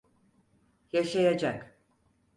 Yaşayacak. 0.91 1.79